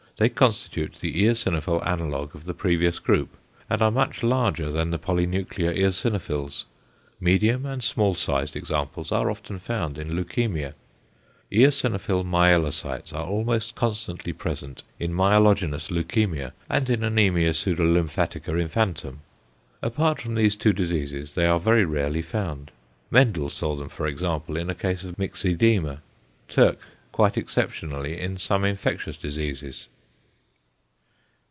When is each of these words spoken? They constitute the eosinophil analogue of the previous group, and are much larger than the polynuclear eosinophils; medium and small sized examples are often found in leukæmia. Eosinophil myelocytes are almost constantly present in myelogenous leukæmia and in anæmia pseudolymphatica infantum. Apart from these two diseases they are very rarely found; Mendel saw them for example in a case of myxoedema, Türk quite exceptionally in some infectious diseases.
They 0.17 0.29
constitute 0.29 0.93
the 0.99 1.15
eosinophil 1.25 1.83
analogue 1.83 2.35
of 2.35 2.45
the 2.45 2.53
previous 2.53 2.99
group, 2.99 3.29
and 3.67 3.81
are 3.81 3.89
much 3.89 4.21
larger 4.21 4.69
than 4.71 4.91
the 4.91 4.99
polynuclear 4.99 5.75
eosinophils; 5.75 6.65
medium 7.19 7.65
and 7.65 7.83
small 7.83 8.13
sized 8.13 8.55
examples 8.55 9.11
are 9.11 9.31
often 9.31 9.57
found 9.57 9.97
in 9.97 10.09
leukæmia. 10.11 10.73
Eosinophil 11.51 12.23
myelocytes 12.23 13.11
are 13.15 13.25
almost 13.25 13.73
constantly 13.73 14.31
present 14.31 14.83
in 14.99 15.11
myelogenous 15.11 15.89
leukæmia 15.89 16.51
and 16.69 16.91
in 16.91 16.99
anæmia 16.99 17.49
pseudolymphatica 17.55 18.61
infantum. 18.61 19.21
Apart 19.81 20.21
from 20.21 20.35
these 20.35 20.55
two 20.55 20.71
diseases 20.73 21.33
they 21.33 21.47
are 21.47 21.59
very 21.59 21.83
rarely 21.85 22.21
found; 22.21 22.69
Mendel 23.09 23.49
saw 23.49 23.75
them 23.75 23.89
for 23.89 24.05
example 24.05 24.55
in 24.55 24.69
a 24.69 24.75
case 24.75 25.03
of 25.03 25.17
myxoedema, 25.17 26.01
Türk 26.47 26.77
quite 27.11 27.37
exceptionally 27.37 28.19
in 28.21 28.37
some 28.37 28.63
infectious 28.63 29.17
diseases. 29.17 29.87